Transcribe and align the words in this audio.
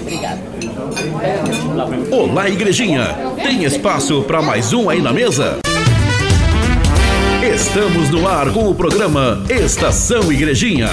Obrigada. 0.00 0.40
Olá, 2.10 2.48
igrejinha! 2.48 3.16
Tem 3.42 3.64
espaço 3.64 4.22
para 4.22 4.42
mais 4.42 4.72
um 4.72 4.90
aí 4.90 5.00
na 5.00 5.12
mesa? 5.12 5.58
Estamos 7.42 8.10
no 8.10 8.26
ar 8.26 8.52
com 8.52 8.68
o 8.68 8.74
programa 8.74 9.42
Estação 9.48 10.32
Igrejinha. 10.32 10.88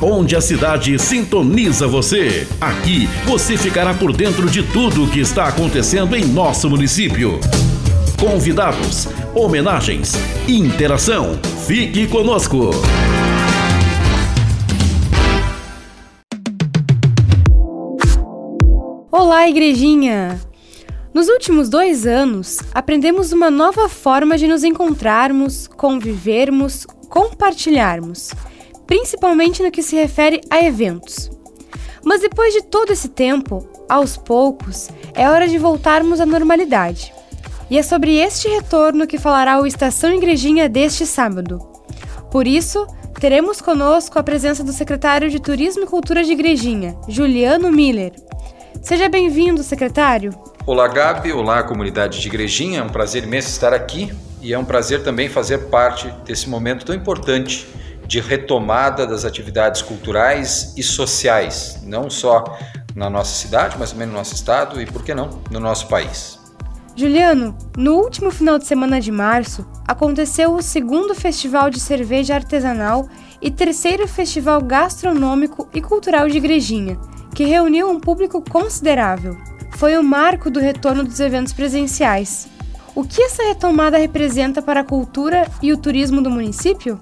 Onde 0.00 0.36
a 0.36 0.40
cidade 0.40 0.98
sintoniza 0.98 1.86
você. 1.86 2.46
Aqui 2.60 3.08
você 3.24 3.56
ficará 3.56 3.94
por 3.94 4.12
dentro 4.12 4.50
de 4.50 4.62
tudo 4.62 5.04
o 5.04 5.08
que 5.08 5.20
está 5.20 5.46
acontecendo 5.46 6.14
em 6.16 6.24
nosso 6.24 6.68
município. 6.68 7.38
Convidados, 8.18 9.08
homenagens, 9.34 10.14
interação. 10.48 11.38
Fique 11.66 12.06
conosco. 12.06 12.70
Olá, 19.24 19.48
igrejinha! 19.48 20.38
Nos 21.14 21.28
últimos 21.28 21.70
dois 21.70 22.06
anos, 22.06 22.58
aprendemos 22.74 23.32
uma 23.32 23.50
nova 23.50 23.88
forma 23.88 24.36
de 24.36 24.46
nos 24.46 24.62
encontrarmos, 24.62 25.66
convivermos, 25.66 26.86
compartilharmos, 27.08 28.34
principalmente 28.86 29.62
no 29.62 29.70
que 29.70 29.82
se 29.82 29.96
refere 29.96 30.42
a 30.50 30.62
eventos. 30.62 31.30
Mas 32.04 32.20
depois 32.20 32.52
de 32.52 32.64
todo 32.64 32.92
esse 32.92 33.08
tempo, 33.08 33.66
aos 33.88 34.18
poucos, 34.18 34.90
é 35.14 35.26
hora 35.26 35.48
de 35.48 35.56
voltarmos 35.56 36.20
à 36.20 36.26
normalidade. 36.26 37.10
E 37.70 37.78
é 37.78 37.82
sobre 37.82 38.16
este 38.18 38.46
retorno 38.48 39.06
que 39.06 39.16
falará 39.16 39.58
o 39.58 39.66
Estação 39.66 40.12
Igrejinha 40.12 40.68
deste 40.68 41.06
sábado. 41.06 41.66
Por 42.30 42.46
isso, 42.46 42.86
teremos 43.18 43.62
conosco 43.62 44.18
a 44.18 44.22
presença 44.22 44.62
do 44.62 44.70
secretário 44.70 45.30
de 45.30 45.40
Turismo 45.40 45.84
e 45.84 45.86
Cultura 45.86 46.22
de 46.22 46.32
Igrejinha, 46.32 46.94
Juliano 47.08 47.72
Miller. 47.72 48.12
Seja 48.84 49.08
bem-vindo, 49.08 49.62
secretário. 49.62 50.38
Olá, 50.66 50.86
Gabi. 50.86 51.32
Olá, 51.32 51.62
comunidade 51.62 52.20
de 52.20 52.28
Igrejinha. 52.28 52.80
É 52.80 52.82
um 52.82 52.90
prazer 52.90 53.24
imenso 53.24 53.48
estar 53.48 53.72
aqui 53.72 54.12
e 54.42 54.52
é 54.52 54.58
um 54.58 54.64
prazer 54.64 55.02
também 55.02 55.26
fazer 55.26 55.70
parte 55.70 56.12
desse 56.26 56.50
momento 56.50 56.84
tão 56.84 56.94
importante 56.94 57.66
de 58.06 58.20
retomada 58.20 59.06
das 59.06 59.24
atividades 59.24 59.80
culturais 59.80 60.74
e 60.76 60.82
sociais, 60.82 61.80
não 61.82 62.10
só 62.10 62.44
na 62.94 63.08
nossa 63.08 63.34
cidade, 63.34 63.76
mas 63.78 63.92
também 63.92 64.06
no 64.06 64.12
nosso 64.12 64.34
estado 64.34 64.78
e, 64.78 64.84
por 64.84 65.02
que 65.02 65.14
não, 65.14 65.30
no 65.50 65.58
nosso 65.58 65.88
país. 65.88 66.38
Juliano, 66.94 67.56
no 67.78 67.94
último 67.94 68.30
final 68.30 68.58
de 68.58 68.66
semana 68.66 69.00
de 69.00 69.10
março, 69.10 69.66
aconteceu 69.88 70.54
o 70.54 70.60
segundo 70.60 71.14
Festival 71.14 71.70
de 71.70 71.80
Cerveja 71.80 72.34
Artesanal 72.34 73.08
e 73.40 73.50
terceiro 73.50 74.06
Festival 74.06 74.60
Gastronômico 74.60 75.70
e 75.72 75.80
Cultural 75.80 76.28
de 76.28 76.36
Igrejinha, 76.36 76.98
que 77.34 77.44
reuniu 77.44 77.90
um 77.90 77.98
público 77.98 78.40
considerável. 78.48 79.36
Foi 79.76 79.98
o 79.98 80.02
marco 80.02 80.48
do 80.48 80.60
retorno 80.60 81.02
dos 81.02 81.18
eventos 81.18 81.52
presenciais. 81.52 82.48
O 82.94 83.02
que 83.02 83.20
essa 83.22 83.42
retomada 83.42 83.98
representa 83.98 84.62
para 84.62 84.80
a 84.80 84.84
cultura 84.84 85.50
e 85.60 85.72
o 85.72 85.76
turismo 85.76 86.22
do 86.22 86.30
município? 86.30 87.00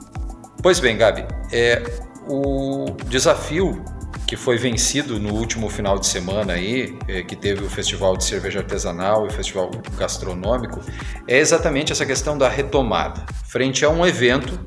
Pois 0.62 0.80
bem, 0.80 0.96
Gabi, 0.96 1.26
é, 1.52 1.82
o 2.26 2.86
desafio 3.08 3.84
que 4.26 4.36
foi 4.36 4.56
vencido 4.56 5.20
no 5.20 5.34
último 5.34 5.68
final 5.68 5.98
de 5.98 6.06
semana 6.06 6.54
aí, 6.54 6.96
é, 7.06 7.22
que 7.22 7.36
teve 7.36 7.62
o 7.62 7.68
Festival 7.68 8.16
de 8.16 8.24
Cerveja 8.24 8.60
Artesanal 8.60 9.26
e 9.26 9.28
o 9.28 9.30
Festival 9.30 9.70
Gastronômico, 9.98 10.80
é 11.28 11.38
exatamente 11.38 11.92
essa 11.92 12.06
questão 12.06 12.38
da 12.38 12.48
retomada, 12.48 13.26
frente 13.44 13.84
a 13.84 13.90
um 13.90 14.06
evento 14.06 14.58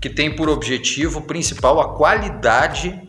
que 0.00 0.08
tem 0.08 0.36
por 0.36 0.48
objetivo 0.48 1.22
principal 1.22 1.80
a 1.80 1.96
qualidade 1.96 3.07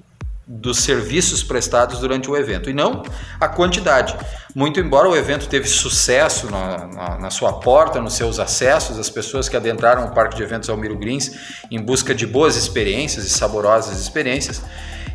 dos 0.51 0.79
serviços 0.79 1.43
prestados 1.43 1.99
durante 1.99 2.27
o 2.27 2.35
evento 2.35 2.71
e 2.71 2.73
não 2.73 3.03
a 3.39 3.47
quantidade. 3.47 4.17
Muito 4.55 4.79
embora 4.79 5.07
o 5.07 5.15
evento 5.15 5.47
teve 5.47 5.67
sucesso 5.67 6.49
na, 6.49 6.87
na, 6.87 7.17
na, 7.19 7.29
sua 7.29 7.53
porta, 7.59 8.01
nos 8.01 8.15
seus 8.15 8.39
acessos, 8.39 8.97
as 8.97 9.11
pessoas 9.11 9.47
que 9.47 9.55
adentraram 9.55 10.05
o 10.05 10.11
Parque 10.11 10.35
de 10.35 10.41
Eventos 10.41 10.67
Almiro 10.67 10.97
Grins 10.97 11.61
em 11.69 11.79
busca 11.79 12.15
de 12.15 12.25
boas 12.25 12.55
experiências 12.55 13.25
e 13.25 13.29
saborosas 13.29 14.01
experiências, 14.01 14.63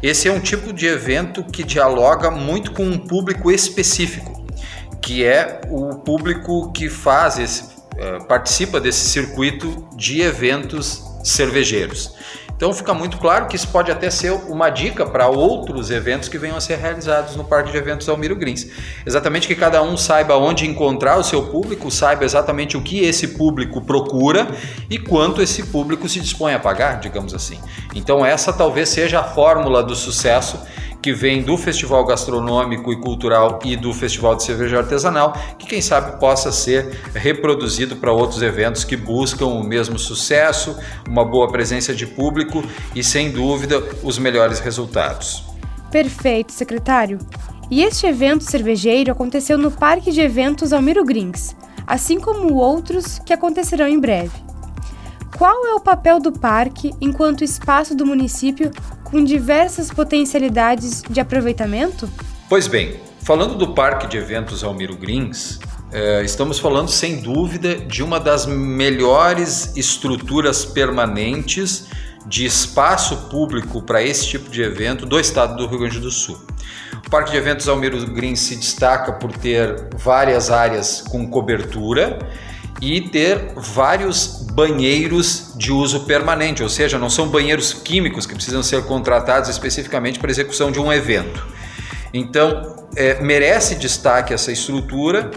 esse 0.00 0.28
é 0.28 0.32
um 0.32 0.38
tipo 0.38 0.72
de 0.72 0.86
evento 0.86 1.42
que 1.42 1.64
dialoga 1.64 2.30
muito 2.30 2.70
com 2.70 2.84
um 2.84 2.98
público 2.98 3.50
específico, 3.50 4.46
que 5.02 5.24
é 5.24 5.62
o 5.68 5.96
público 5.96 6.70
que 6.70 6.88
faz 6.88 7.38
esse, 7.38 7.64
eh, 7.96 8.18
participa 8.28 8.80
desse 8.80 9.08
circuito 9.08 9.88
de 9.96 10.20
eventos 10.20 11.02
cervejeiros. 11.24 12.14
Então 12.56 12.72
fica 12.72 12.94
muito 12.94 13.18
claro 13.18 13.46
que 13.46 13.56
isso 13.56 13.68
pode 13.68 13.90
até 13.90 14.08
ser 14.10 14.30
uma 14.30 14.70
dica 14.70 15.04
para 15.04 15.26
outros 15.28 15.90
eventos 15.90 16.28
que 16.28 16.38
venham 16.38 16.56
a 16.56 16.60
ser 16.60 16.76
realizados 16.76 17.34
no 17.36 17.44
Parque 17.44 17.72
de 17.72 17.76
Eventos 17.76 18.08
Almiro 18.08 18.36
Grins. 18.36 18.68
Exatamente 19.04 19.46
que 19.46 19.54
cada 19.54 19.82
um 19.82 19.96
saiba 19.96 20.36
onde 20.36 20.66
encontrar 20.66 21.18
o 21.18 21.24
seu 21.24 21.46
público, 21.46 21.90
saiba 21.90 22.24
exatamente 22.24 22.76
o 22.76 22.82
que 22.82 23.00
esse 23.00 23.28
público 23.28 23.80
procura 23.80 24.46
e 24.88 24.98
quanto 24.98 25.42
esse 25.42 25.64
público 25.64 26.08
se 26.08 26.20
dispõe 26.20 26.54
a 26.54 26.58
pagar, 26.58 27.00
digamos 27.00 27.34
assim. 27.34 27.58
Então 27.94 28.24
essa 28.24 28.52
talvez 28.52 28.88
seja 28.88 29.20
a 29.20 29.24
fórmula 29.24 29.82
do 29.82 29.96
sucesso 29.96 30.58
que 31.04 31.12
vem 31.12 31.42
do 31.42 31.58
Festival 31.58 32.02
Gastronômico 32.06 32.90
e 32.90 32.96
Cultural 32.96 33.58
e 33.62 33.76
do 33.76 33.92
Festival 33.92 34.36
de 34.36 34.42
Cerveja 34.42 34.78
Artesanal, 34.78 35.34
que 35.58 35.66
quem 35.66 35.82
sabe 35.82 36.18
possa 36.18 36.50
ser 36.50 36.98
reproduzido 37.12 37.96
para 37.96 38.10
outros 38.10 38.40
eventos 38.40 38.84
que 38.84 38.96
buscam 38.96 39.44
o 39.44 39.62
mesmo 39.62 39.98
sucesso, 39.98 40.74
uma 41.06 41.22
boa 41.22 41.52
presença 41.52 41.94
de 41.94 42.06
público 42.06 42.64
e, 42.94 43.04
sem 43.04 43.30
dúvida, 43.30 43.82
os 44.02 44.18
melhores 44.18 44.60
resultados. 44.60 45.44
Perfeito, 45.90 46.52
secretário. 46.52 47.18
E 47.70 47.82
este 47.82 48.06
evento 48.06 48.42
cervejeiro 48.42 49.12
aconteceu 49.12 49.58
no 49.58 49.70
Parque 49.70 50.10
de 50.10 50.22
Eventos 50.22 50.72
Almiro 50.72 51.04
Grins, 51.04 51.54
assim 51.86 52.18
como 52.18 52.54
outros 52.54 53.18
que 53.18 53.34
acontecerão 53.34 53.86
em 53.86 54.00
breve. 54.00 54.42
Qual 55.36 55.66
é 55.66 55.74
o 55.74 55.80
papel 55.80 56.18
do 56.18 56.32
parque 56.32 56.94
enquanto 56.98 57.44
espaço 57.44 57.94
do 57.94 58.06
município 58.06 58.70
com 59.14 59.22
diversas 59.22 59.92
potencialidades 59.92 61.00
de 61.08 61.20
aproveitamento? 61.20 62.10
Pois 62.48 62.66
bem, 62.66 62.96
falando 63.22 63.54
do 63.54 63.72
Parque 63.72 64.08
de 64.08 64.16
Eventos 64.16 64.64
Almiro 64.64 64.96
Grins, 64.96 65.60
é, 65.92 66.24
estamos 66.24 66.58
falando 66.58 66.88
sem 66.88 67.20
dúvida 67.20 67.76
de 67.76 68.02
uma 68.02 68.18
das 68.18 68.44
melhores 68.44 69.76
estruturas 69.76 70.64
permanentes 70.64 71.86
de 72.26 72.44
espaço 72.44 73.28
público 73.28 73.80
para 73.82 74.02
esse 74.02 74.26
tipo 74.26 74.50
de 74.50 74.62
evento 74.62 75.06
do 75.06 75.20
estado 75.20 75.54
do 75.54 75.68
Rio 75.68 75.78
Grande 75.78 76.00
do 76.00 76.10
Sul. 76.10 76.36
O 77.06 77.08
Parque 77.08 77.30
de 77.30 77.36
Eventos 77.36 77.68
Almiro 77.68 78.04
Grins 78.06 78.40
se 78.40 78.56
destaca 78.56 79.12
por 79.12 79.30
ter 79.30 79.90
várias 79.96 80.50
áreas 80.50 81.02
com 81.02 81.24
cobertura 81.30 82.18
e 82.84 83.00
ter 83.00 83.54
vários 83.56 84.46
banheiros 84.52 85.54
de 85.56 85.72
uso 85.72 86.00
permanente, 86.00 86.62
ou 86.62 86.68
seja, 86.68 86.98
não 86.98 87.08
são 87.08 87.28
banheiros 87.28 87.72
químicos 87.72 88.26
que 88.26 88.34
precisam 88.34 88.62
ser 88.62 88.84
contratados 88.84 89.48
especificamente 89.48 90.18
para 90.18 90.30
execução 90.30 90.70
de 90.70 90.78
um 90.78 90.92
evento. 90.92 91.46
Então, 92.12 92.76
é, 92.94 93.22
merece 93.22 93.76
destaque 93.76 94.34
essa 94.34 94.52
estrutura 94.52 95.30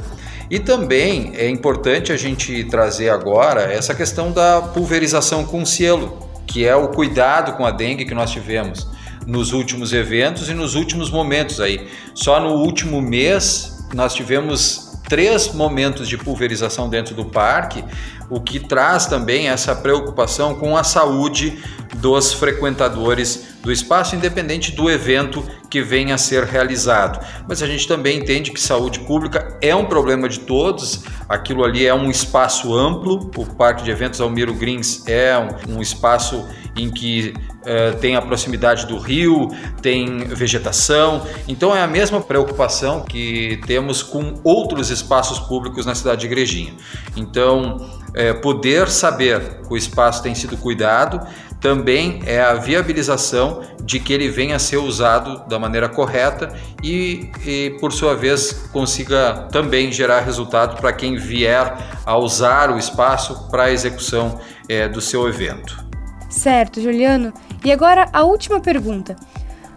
e 0.50 0.60
também 0.60 1.32
é 1.36 1.50
importante 1.50 2.12
a 2.12 2.18
gente 2.18 2.66
trazer 2.66 3.10
agora 3.10 3.62
essa 3.62 3.96
questão 3.96 4.32
da 4.32 4.62
pulverização 4.62 5.46
com 5.46 5.66
selo, 5.66 6.20
que 6.46 6.66
é 6.66 6.76
o 6.76 6.90
cuidado 6.90 7.54
com 7.54 7.66
a 7.66 7.72
dengue 7.72 8.04
que 8.04 8.14
nós 8.14 8.30
tivemos 8.30 8.88
nos 9.26 9.54
últimos 9.54 9.94
eventos 9.94 10.50
e 10.50 10.54
nos 10.54 10.76
últimos 10.76 11.10
momentos 11.10 11.62
aí. 11.62 11.88
Só 12.14 12.42
no 12.42 12.56
último 12.56 13.02
mês 13.02 13.86
nós 13.94 14.14
tivemos 14.14 14.87
três 15.08 15.54
momentos 15.54 16.08
de 16.08 16.18
pulverização 16.18 16.90
dentro 16.90 17.16
do 17.16 17.26
parque, 17.26 17.84
o 18.30 18.42
que 18.42 18.60
traz 18.60 19.06
também 19.06 19.48
essa 19.48 19.76
preocupação 19.76 20.56
com 20.56 20.76
a 20.76 20.84
saúde 20.84 21.58
dos 21.96 22.34
frequentadores 22.34 23.56
do 23.62 23.72
espaço, 23.72 24.16
independente 24.16 24.72
do 24.74 24.90
evento 24.90 25.44
que 25.70 25.82
venha 25.82 26.16
a 26.16 26.18
ser 26.18 26.44
realizado. 26.44 27.20
Mas 27.48 27.62
a 27.62 27.68
gente 27.68 27.88
também 27.88 28.20
entende 28.20 28.52
que 28.52 28.60
saúde 28.60 29.00
pública 29.02 29.58
é 29.62 29.76
um 29.76 29.86
problema 29.86 30.28
de 30.30 30.40
todos, 30.40 31.04
aquilo 31.28 31.64
ali 31.64 31.86
é 31.86 31.94
um 31.94 32.10
espaço 32.10 32.76
amplo, 32.76 33.30
o 33.36 33.46
Parque 33.46 33.84
de 33.84 33.92
Eventos 33.92 34.22
Almiro 34.22 34.54
Grins 34.54 35.08
é 35.08 35.38
um, 35.38 35.78
um 35.78 35.82
espaço 35.82 36.48
em 36.76 36.90
que 36.90 37.34
uh, 37.62 37.98
tem 38.00 38.16
a 38.16 38.22
proximidade 38.22 38.86
do 38.86 38.98
rio, 38.98 39.50
tem 39.82 40.20
vegetação. 40.28 41.26
Então 41.48 41.76
é 41.76 41.82
a 41.82 41.88
mesma 41.88 42.22
preocupação 42.22 43.02
que 43.02 43.60
temos 43.66 44.04
com 44.04 44.36
outros 44.44 44.90
espaços 44.90 45.40
públicos 45.40 45.86
na 45.86 45.96
cidade 45.96 46.22
de 46.22 46.28
Igrejinha. 46.28 46.74
Então, 47.16 47.90
é, 48.14 48.34
poder 48.34 48.90
saber 48.90 49.62
que 49.62 49.74
o 49.74 49.78
espaço 49.78 50.24
tem 50.24 50.34
sido 50.34 50.58
cuidado 50.58 51.28
também 51.60 52.22
é 52.26 52.42
a 52.42 52.54
viabilização 52.54 53.62
de 53.84 54.00
que 54.00 54.14
ele 54.14 54.30
venha 54.30 54.56
a 54.58 54.60
ser 54.60 54.78
usado 54.78 55.48
da 55.48 55.57
maneira 55.60 55.90
correta 55.90 56.54
e, 56.84 57.32
e 57.46 57.78
por 57.80 57.92
sua 57.92 58.16
vez, 58.16 58.70
consiga 58.72 59.48
também 59.52 59.92
gerar 59.92 60.22
resultado 60.22 60.80
para 60.80 60.94
quem 60.94 61.16
vier 61.16 61.78
a 62.06 62.18
usar 62.18 62.72
o 62.72 62.78
espaço 62.78 63.50
para 63.50 63.64
a 63.64 63.72
execução 63.72 64.40
é, 64.70 64.88
do 64.88 65.02
seu 65.02 65.28
evento. 65.28 65.86
Certo, 66.30 66.82
Juliano. 66.82 67.34
E 67.64 67.72
agora 67.72 68.08
a 68.12 68.24
última 68.24 68.60
pergunta. 68.60 69.16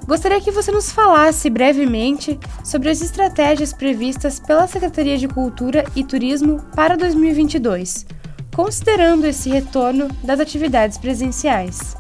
Gostaria 0.06 0.40
que 0.40 0.50
você 0.50 0.72
nos 0.72 0.90
falasse 0.90 1.48
brevemente 1.48 2.38
sobre 2.64 2.90
as 2.90 3.00
estratégias 3.00 3.72
previstas 3.72 4.40
pela 4.40 4.66
Secretaria 4.66 5.16
de 5.16 5.28
Cultura 5.28 5.84
e 5.94 6.02
Turismo 6.02 6.60
para 6.74 6.96
2022, 6.96 8.06
considerando 8.54 9.26
esse 9.26 9.50
retorno 9.50 10.08
das 10.24 10.40
atividades 10.40 10.98
presenciais. 10.98 11.96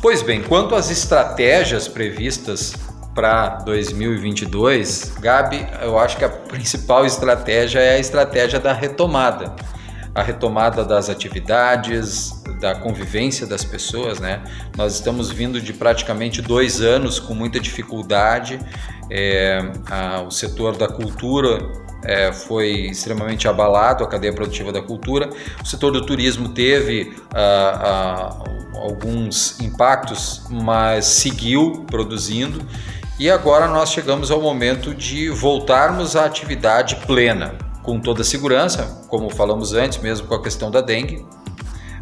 Pois 0.00 0.22
bem, 0.22 0.42
quanto 0.42 0.74
às 0.74 0.90
estratégias 0.90 1.86
previstas 1.86 2.72
para 3.14 3.58
2022, 3.64 5.14
Gabi, 5.20 5.66
eu 5.82 5.98
acho 5.98 6.16
que 6.16 6.24
a 6.24 6.28
principal 6.28 7.04
estratégia 7.04 7.80
é 7.80 7.96
a 7.96 7.98
estratégia 7.98 8.58
da 8.58 8.72
retomada 8.72 9.54
a 10.14 10.22
retomada 10.22 10.84
das 10.84 11.08
atividades, 11.08 12.42
da 12.60 12.74
convivência 12.74 13.46
das 13.46 13.64
pessoas, 13.64 14.18
né? 14.18 14.42
Nós 14.76 14.94
estamos 14.94 15.30
vindo 15.30 15.60
de 15.60 15.72
praticamente 15.72 16.42
dois 16.42 16.80
anos 16.80 17.20
com 17.20 17.32
muita 17.34 17.60
dificuldade. 17.60 18.58
É, 19.08 19.60
a, 19.88 20.22
o 20.22 20.30
setor 20.30 20.76
da 20.76 20.88
cultura 20.88 21.60
é, 22.04 22.32
foi 22.32 22.86
extremamente 22.86 23.46
abalado, 23.46 24.02
a 24.02 24.08
cadeia 24.08 24.32
produtiva 24.32 24.72
da 24.72 24.82
cultura. 24.82 25.30
O 25.62 25.66
setor 25.66 25.92
do 25.92 26.04
turismo 26.04 26.48
teve 26.48 27.16
alguns 28.74 29.60
impactos, 29.60 30.42
mas 30.50 31.04
seguiu 31.06 31.84
produzindo. 31.86 32.60
E 33.20 33.30
agora 33.30 33.68
nós 33.68 33.90
chegamos 33.90 34.30
ao 34.30 34.40
momento 34.40 34.94
de 34.94 35.28
voltarmos 35.28 36.16
à 36.16 36.24
atividade 36.24 36.96
plena 37.06 37.54
com 37.82 38.00
toda 38.00 38.24
segurança, 38.24 39.04
como 39.08 39.28
falamos 39.28 39.74
antes, 39.74 39.98
mesmo 39.98 40.26
com 40.26 40.34
a 40.36 40.42
questão 40.42 40.70
da 40.70 40.80
dengue. 40.80 41.26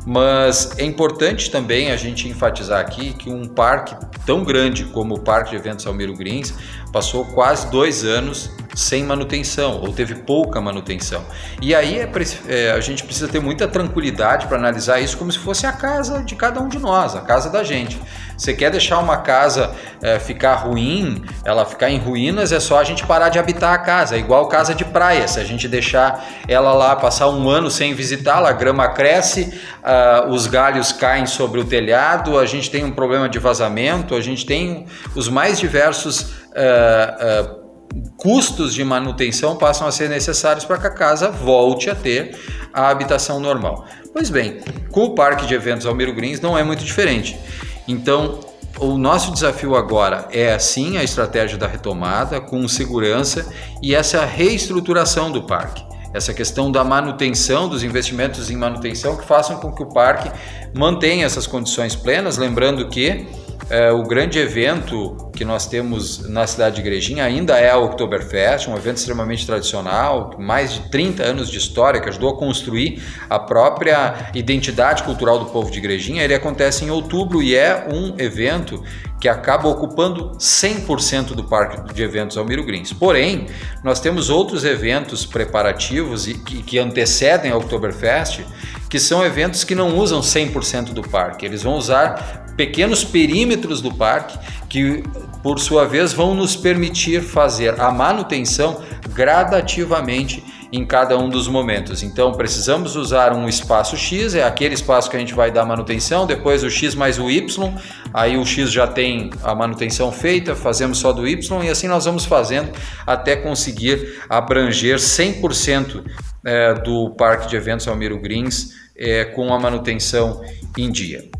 Mas 0.06 0.78
é 0.78 0.84
importante 0.84 1.50
também 1.50 1.90
a 1.90 1.96
gente 1.96 2.28
enfatizar 2.28 2.80
aqui 2.80 3.14
que 3.14 3.28
um 3.28 3.48
parque 3.48 3.96
tão 4.24 4.44
grande 4.44 4.84
como 4.84 5.16
o 5.16 5.20
Parque 5.20 5.50
de 5.50 5.56
Eventos 5.56 5.88
Almiro 5.88 6.14
Greens 6.14 6.54
passou 6.92 7.24
quase 7.24 7.68
dois 7.68 8.04
anos 8.04 8.48
sem 8.74 9.04
manutenção 9.04 9.80
ou 9.80 9.92
teve 9.92 10.14
pouca 10.14 10.60
manutenção. 10.60 11.24
E 11.60 11.74
aí 11.74 11.98
é, 11.98 12.10
é, 12.48 12.70
a 12.72 12.80
gente 12.80 13.04
precisa 13.04 13.28
ter 13.28 13.40
muita 13.40 13.66
tranquilidade 13.66 14.46
para 14.46 14.56
analisar 14.56 15.00
isso 15.00 15.16
como 15.16 15.32
se 15.32 15.38
fosse 15.38 15.66
a 15.66 15.72
casa 15.72 16.22
de 16.22 16.34
cada 16.34 16.60
um 16.60 16.68
de 16.68 16.78
nós, 16.78 17.14
a 17.16 17.20
casa 17.20 17.50
da 17.50 17.64
gente. 17.64 18.00
Você 18.38 18.54
quer 18.54 18.70
deixar 18.70 19.00
uma 19.00 19.16
casa 19.16 19.74
é, 20.00 20.20
ficar 20.20 20.54
ruim, 20.54 21.24
ela 21.44 21.64
ficar 21.64 21.90
em 21.90 21.98
ruínas, 21.98 22.52
é 22.52 22.60
só 22.60 22.78
a 22.78 22.84
gente 22.84 23.04
parar 23.04 23.30
de 23.30 23.38
habitar 23.38 23.74
a 23.74 23.78
casa. 23.78 24.14
É 24.14 24.18
igual 24.20 24.46
casa 24.46 24.76
de 24.76 24.84
praia. 24.84 25.26
Se 25.26 25.40
a 25.40 25.44
gente 25.44 25.66
deixar 25.66 26.24
ela 26.46 26.72
lá 26.72 26.94
passar 26.94 27.28
um 27.28 27.48
ano 27.48 27.68
sem 27.68 27.94
visitá-la, 27.94 28.50
a 28.50 28.52
grama 28.52 28.86
cresce, 28.90 29.60
uh, 29.82 30.28
os 30.28 30.46
galhos 30.46 30.92
caem 30.92 31.26
sobre 31.26 31.60
o 31.60 31.64
telhado, 31.64 32.38
a 32.38 32.46
gente 32.46 32.70
tem 32.70 32.84
um 32.84 32.92
problema 32.92 33.28
de 33.28 33.40
vazamento, 33.40 34.14
a 34.14 34.20
gente 34.20 34.46
tem 34.46 34.86
os 35.16 35.28
mais 35.28 35.58
diversos. 35.58 36.20
Uh, 36.48 37.64
uh, 37.64 37.67
custos 38.16 38.74
de 38.74 38.84
manutenção 38.84 39.56
passam 39.56 39.86
a 39.86 39.92
ser 39.92 40.08
necessários 40.08 40.64
para 40.64 40.78
que 40.78 40.86
a 40.86 40.90
casa 40.90 41.30
volte 41.30 41.90
a 41.90 41.94
ter 41.94 42.38
a 42.72 42.88
habitação 42.88 43.40
normal. 43.40 43.84
Pois 44.12 44.30
bem, 44.30 44.60
com 44.90 45.04
o 45.04 45.14
parque 45.14 45.46
de 45.46 45.54
eventos 45.54 45.86
Almiro 45.86 46.12
Greens 46.12 46.40
não 46.40 46.56
é 46.56 46.62
muito 46.62 46.84
diferente. 46.84 47.38
Então, 47.86 48.40
o 48.78 48.96
nosso 48.96 49.32
desafio 49.32 49.74
agora 49.74 50.28
é 50.30 50.56
sim 50.58 50.96
a 50.96 51.02
estratégia 51.02 51.58
da 51.58 51.66
retomada 51.66 52.40
com 52.40 52.66
segurança 52.68 53.46
e 53.82 53.94
essa 53.94 54.24
reestruturação 54.24 55.32
do 55.32 55.42
parque. 55.42 55.84
Essa 56.14 56.32
questão 56.32 56.72
da 56.72 56.82
manutenção, 56.82 57.68
dos 57.68 57.82
investimentos 57.82 58.50
em 58.50 58.56
manutenção 58.56 59.16
que 59.16 59.26
façam 59.26 59.58
com 59.58 59.72
que 59.72 59.82
o 59.82 59.86
parque 59.86 60.30
mantenha 60.74 61.26
essas 61.26 61.46
condições 61.46 61.94
plenas, 61.94 62.38
lembrando 62.38 62.88
que 62.88 63.26
é, 63.70 63.92
o 63.92 64.02
grande 64.02 64.38
evento 64.38 65.30
que 65.34 65.44
nós 65.44 65.66
temos 65.66 66.26
na 66.28 66.46
cidade 66.46 66.76
de 66.76 66.80
Igrejinha 66.80 67.22
ainda 67.22 67.58
é 67.58 67.70
a 67.70 67.76
Oktoberfest, 67.76 68.68
um 68.68 68.76
evento 68.76 68.96
extremamente 68.96 69.46
tradicional, 69.46 70.34
mais 70.38 70.72
de 70.72 70.80
30 70.90 71.22
anos 71.22 71.50
de 71.50 71.58
história, 71.58 72.00
que 72.00 72.08
ajudou 72.08 72.30
a 72.30 72.38
construir 72.38 73.02
a 73.28 73.38
própria 73.38 74.30
identidade 74.34 75.02
cultural 75.02 75.38
do 75.38 75.46
povo 75.46 75.70
de 75.70 75.78
Igrejinha. 75.78 76.24
Ele 76.24 76.34
acontece 76.34 76.84
em 76.84 76.90
outubro 76.90 77.42
e 77.42 77.54
é 77.54 77.86
um 77.92 78.14
evento 78.18 78.82
que 79.20 79.28
acaba 79.28 79.68
ocupando 79.68 80.30
100% 80.38 81.34
do 81.34 81.44
parque 81.44 81.92
de 81.92 82.02
eventos 82.02 82.38
Almiro 82.38 82.64
Grins. 82.64 82.92
Porém, 82.92 83.48
nós 83.84 84.00
temos 84.00 84.30
outros 84.30 84.64
eventos 84.64 85.26
preparativos 85.26 86.26
e 86.26 86.34
que, 86.34 86.62
que 86.62 86.78
antecedem 86.78 87.50
a 87.50 87.56
Oktoberfest, 87.56 88.44
que 88.88 88.98
são 88.98 89.24
eventos 89.24 89.62
que 89.62 89.74
não 89.74 89.98
usam 89.98 90.20
100% 90.20 90.92
do 90.92 91.02
parque. 91.02 91.44
Eles 91.44 91.62
vão 91.62 91.74
usar 91.74 92.47
pequenos 92.58 93.04
perímetros 93.04 93.80
do 93.80 93.94
parque 93.94 94.36
que, 94.68 95.04
por 95.44 95.60
sua 95.60 95.86
vez, 95.86 96.12
vão 96.12 96.34
nos 96.34 96.56
permitir 96.56 97.22
fazer 97.22 97.80
a 97.80 97.92
manutenção 97.92 98.82
gradativamente 99.14 100.42
em 100.72 100.84
cada 100.84 101.16
um 101.16 101.28
dos 101.30 101.46
momentos. 101.46 102.02
Então, 102.02 102.32
precisamos 102.32 102.96
usar 102.96 103.32
um 103.32 103.48
espaço 103.48 103.96
X, 103.96 104.34
é 104.34 104.42
aquele 104.42 104.74
espaço 104.74 105.08
que 105.08 105.16
a 105.16 105.20
gente 105.20 105.32
vai 105.32 105.52
dar 105.52 105.64
manutenção, 105.64 106.26
depois 106.26 106.64
o 106.64 106.68
X 106.68 106.96
mais 106.96 107.18
o 107.18 107.30
Y, 107.30 107.72
aí 108.12 108.36
o 108.36 108.44
X 108.44 108.70
já 108.72 108.88
tem 108.88 109.30
a 109.42 109.54
manutenção 109.54 110.10
feita, 110.10 110.56
fazemos 110.56 110.98
só 110.98 111.12
do 111.12 111.26
Y 111.26 111.64
e 111.64 111.70
assim 111.70 111.86
nós 111.86 112.04
vamos 112.04 112.26
fazendo 112.26 112.72
até 113.06 113.36
conseguir 113.36 114.20
abranger 114.28 114.96
100% 114.96 116.04
é, 116.44 116.74
do 116.74 117.14
Parque 117.16 117.48
de 117.48 117.56
Eventos 117.56 117.86
Almiro 117.86 118.20
Greens 118.20 118.72
é, 118.96 119.24
com 119.26 119.54
a 119.54 119.60
manutenção 119.60 120.42
em 120.76 120.90
dia. 120.90 121.37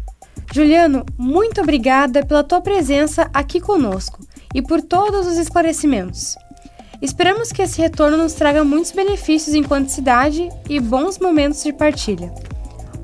Juliano, 0.52 1.04
muito 1.18 1.60
obrigada 1.60 2.24
pela 2.24 2.42
tua 2.42 2.60
presença 2.60 3.30
aqui 3.34 3.60
conosco 3.60 4.20
e 4.54 4.62
por 4.62 4.80
todos 4.80 5.26
os 5.26 5.36
esclarecimentos. 5.36 6.36
Esperamos 7.00 7.52
que 7.52 7.62
esse 7.62 7.80
retorno 7.80 8.16
nos 8.16 8.32
traga 8.32 8.64
muitos 8.64 8.90
benefícios 8.90 9.54
enquanto 9.54 9.90
cidade 9.90 10.48
e 10.68 10.80
bons 10.80 11.18
momentos 11.18 11.62
de 11.62 11.72
partilha. 11.72 12.32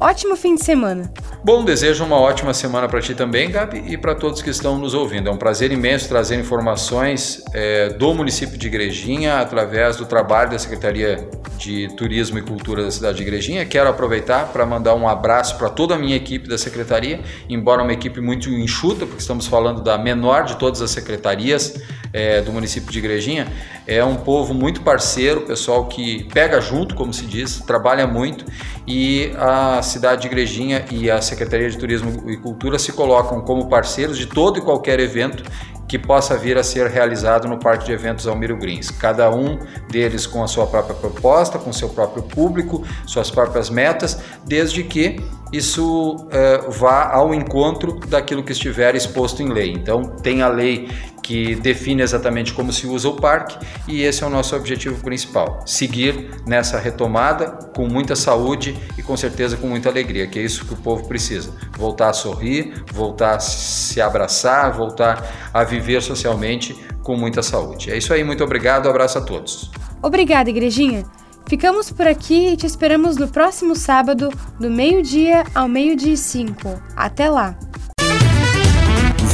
Ótimo 0.00 0.36
fim 0.36 0.56
de 0.56 0.64
semana! 0.64 1.12
Bom, 1.44 1.62
desejo 1.62 2.02
uma 2.04 2.18
ótima 2.18 2.54
semana 2.54 2.88
para 2.88 3.02
ti 3.02 3.14
também, 3.14 3.50
Gabi, 3.50 3.84
e 3.86 3.98
para 3.98 4.14
todos 4.14 4.40
que 4.40 4.48
estão 4.48 4.78
nos 4.78 4.94
ouvindo. 4.94 5.28
É 5.28 5.30
um 5.30 5.36
prazer 5.36 5.70
imenso 5.70 6.08
trazer 6.08 6.40
informações 6.40 7.44
é, 7.52 7.90
do 7.90 8.14
município 8.14 8.56
de 8.56 8.66
Igrejinha 8.66 9.40
através 9.40 9.98
do 9.98 10.06
trabalho 10.06 10.52
da 10.52 10.58
Secretaria 10.58 11.28
de 11.58 11.88
Turismo 11.98 12.38
e 12.38 12.42
Cultura 12.42 12.82
da 12.82 12.90
cidade 12.90 13.18
de 13.18 13.24
Igrejinha. 13.24 13.66
Quero 13.66 13.90
aproveitar 13.90 14.54
para 14.54 14.64
mandar 14.64 14.94
um 14.94 15.06
abraço 15.06 15.58
para 15.58 15.68
toda 15.68 15.96
a 15.96 15.98
minha 15.98 16.16
equipe 16.16 16.48
da 16.48 16.56
secretaria, 16.56 17.20
embora 17.46 17.82
uma 17.82 17.92
equipe 17.92 18.22
muito 18.22 18.48
enxuta, 18.48 19.04
porque 19.04 19.20
estamos 19.20 19.46
falando 19.46 19.82
da 19.82 19.98
menor 19.98 20.44
de 20.44 20.56
todas 20.56 20.80
as 20.80 20.92
secretarias 20.92 21.74
é, 22.14 22.40
do 22.40 22.52
município 22.52 22.92
de 22.92 23.00
Igrejinha. 23.00 23.48
É 23.84 24.04
um 24.04 24.14
povo 24.14 24.54
muito 24.54 24.82
parceiro, 24.82 25.40
pessoal 25.40 25.86
que 25.86 26.22
pega 26.32 26.60
junto, 26.60 26.94
como 26.94 27.12
se 27.12 27.26
diz, 27.26 27.58
trabalha 27.58 28.06
muito 28.06 28.44
e 28.86 29.32
a 29.36 29.82
cidade 29.82 30.22
de 30.22 30.28
Igrejinha 30.28 30.84
e 30.92 31.10
a 31.10 31.20
Secretaria 31.20 31.68
de 31.68 31.76
Turismo 31.76 32.30
e 32.30 32.36
Cultura 32.36 32.78
se 32.78 32.92
colocam 32.92 33.40
como 33.40 33.68
parceiros 33.68 34.16
de 34.16 34.26
todo 34.26 34.58
e 34.58 34.62
qualquer 34.62 35.00
evento 35.00 35.42
que 35.88 35.98
possa 35.98 36.36
vir 36.36 36.56
a 36.56 36.62
ser 36.62 36.86
realizado 36.86 37.46
no 37.46 37.58
Parque 37.58 37.84
de 37.84 37.92
Eventos 37.92 38.26
Almiro 38.26 38.56
Greens. 38.56 38.90
Cada 38.90 39.30
um 39.30 39.58
deles 39.90 40.26
com 40.26 40.42
a 40.42 40.46
sua 40.46 40.66
própria 40.66 40.94
proposta, 40.94 41.58
com 41.58 41.72
seu 41.72 41.88
próprio 41.90 42.22
público, 42.22 42.82
suas 43.06 43.30
próprias 43.30 43.68
metas, 43.68 44.18
desde 44.46 44.82
que 44.82 45.20
isso 45.52 46.26
eh, 46.32 46.64
vá 46.68 47.12
ao 47.12 47.34
encontro 47.34 48.00
daquilo 48.08 48.42
que 48.42 48.52
estiver 48.52 48.96
exposto 48.96 49.42
em 49.42 49.52
lei. 49.52 49.72
Então, 49.72 50.02
tem 50.02 50.42
a 50.42 50.48
lei 50.48 50.88
que 51.24 51.54
define 51.56 52.02
exatamente 52.02 52.52
como 52.52 52.70
se 52.70 52.86
usa 52.86 53.08
o 53.08 53.16
parque 53.16 53.56
e 53.88 54.02
esse 54.02 54.22
é 54.22 54.26
o 54.26 54.30
nosso 54.30 54.54
objetivo 54.54 55.02
principal: 55.02 55.62
seguir 55.66 56.30
nessa 56.46 56.78
retomada 56.78 57.46
com 57.74 57.88
muita 57.88 58.14
saúde 58.14 58.78
e 58.96 59.02
com 59.02 59.16
certeza 59.16 59.56
com 59.56 59.66
muita 59.66 59.88
alegria, 59.88 60.26
que 60.26 60.38
é 60.38 60.42
isso 60.42 60.66
que 60.66 60.74
o 60.74 60.76
povo 60.76 61.08
precisa. 61.08 61.50
Voltar 61.76 62.10
a 62.10 62.12
sorrir, 62.12 62.74
voltar 62.92 63.36
a 63.36 63.40
se 63.40 64.00
abraçar, 64.00 64.70
voltar 64.72 65.50
a 65.52 65.64
viver 65.64 66.02
socialmente 66.02 66.76
com 67.02 67.16
muita 67.16 67.42
saúde. 67.42 67.90
É 67.90 67.96
isso 67.96 68.12
aí, 68.12 68.22
muito 68.22 68.44
obrigado, 68.44 68.88
abraço 68.88 69.16
a 69.16 69.22
todos. 69.22 69.70
Obrigada, 70.02 70.50
igrejinha. 70.50 71.04
Ficamos 71.46 71.90
por 71.90 72.06
aqui 72.06 72.48
e 72.48 72.56
te 72.56 72.66
esperamos 72.66 73.16
no 73.16 73.28
próximo 73.28 73.74
sábado, 73.74 74.30
do 74.60 74.70
meio-dia 74.70 75.44
ao 75.54 75.68
meio-dia 75.68 76.12
e 76.12 76.16
cinco. 76.16 76.80
Até 76.94 77.28
lá! 77.28 77.56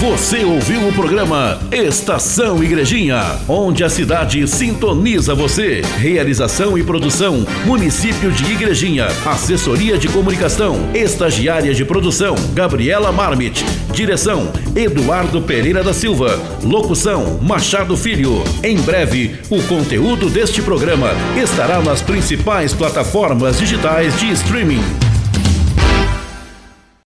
Você 0.01 0.47
ouviu 0.47 0.89
o 0.89 0.93
programa 0.95 1.61
Estação 1.71 2.65
Igrejinha, 2.65 3.39
onde 3.47 3.85
a 3.85 3.91
cidade 3.91 4.49
sintoniza 4.49 5.35
você. 5.35 5.83
Realização 5.99 6.79
e 6.79 6.83
produção: 6.83 7.45
Município 7.67 8.33
de 8.33 8.51
Igrejinha. 8.51 9.09
Assessoria 9.27 9.99
de 9.99 10.09
Comunicação, 10.09 10.89
Estagiária 10.95 11.75
de 11.75 11.85
Produção: 11.85 12.35
Gabriela 12.55 13.13
Marmit. 13.13 13.63
Direção: 13.93 14.51
Eduardo 14.75 15.43
Pereira 15.43 15.85
da 15.85 15.93
Silva. 15.93 16.41
Locução: 16.65 17.39
Machado 17.43 17.95
Filho. 17.95 18.43
Em 18.65 18.79
breve, 18.79 19.37
o 19.51 19.63
conteúdo 19.65 20.31
deste 20.31 20.63
programa 20.63 21.11
estará 21.37 21.79
nas 21.83 22.01
principais 22.01 22.73
plataformas 22.73 23.59
digitais 23.59 24.19
de 24.19 24.33
streaming. 24.33 25.10